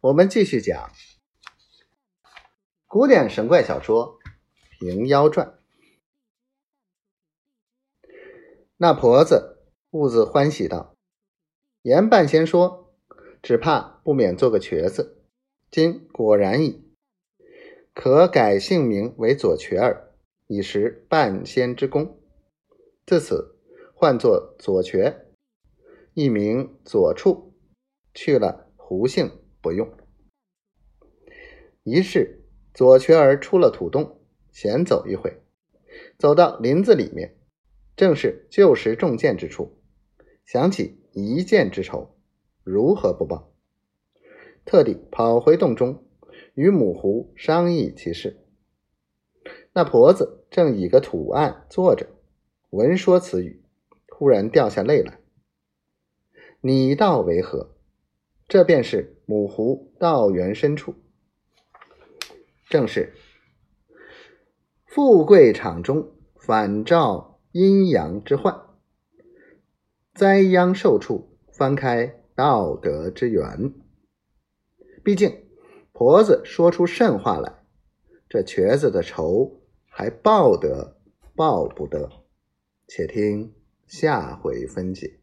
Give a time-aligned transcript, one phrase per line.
[0.00, 0.92] 我们继续讲
[2.86, 4.20] 古典神怪小说
[4.78, 5.58] 《平妖传》。
[8.76, 9.58] 那婆子
[9.90, 10.94] 兀自欢喜道
[11.82, 12.94] ：“言半仙说，
[13.42, 15.20] 只怕不免做个瘸子。
[15.68, 16.88] 今果然矣，
[17.92, 20.14] 可改姓名为左瘸儿，
[20.46, 22.20] 以实半仙之功。
[23.04, 23.58] 自此
[23.94, 25.26] 唤作左瘸，
[26.14, 27.52] 一名左处，
[28.14, 29.28] 去了胡姓。”
[29.60, 29.88] 不用。
[31.84, 32.44] 于是
[32.74, 34.20] 左瘸儿出了土洞，
[34.52, 35.40] 闲走一会，
[36.18, 37.36] 走到林子里面，
[37.96, 39.78] 正是旧时中箭之处，
[40.44, 42.16] 想起一箭之仇，
[42.62, 43.52] 如何不报？
[44.64, 46.04] 特地跑回洞中，
[46.54, 48.44] 与母狐商议其事。
[49.72, 52.06] 那婆子正倚个土案坐着，
[52.70, 53.62] 闻说此语，
[54.08, 55.20] 忽然掉下泪来。
[56.60, 57.77] 你道为何？
[58.48, 59.14] 这便是。
[59.30, 60.94] 母狐道源深处，
[62.70, 63.12] 正是
[64.86, 68.58] 富贵场中反照阴阳之患，
[70.14, 73.74] 灾殃受处翻开道德之源。
[75.04, 75.46] 毕竟
[75.92, 77.66] 婆子说出甚话来，
[78.30, 80.98] 这瘸子的仇还报得
[81.36, 82.08] 报不得？
[82.86, 83.54] 且听
[83.86, 85.20] 下回分解。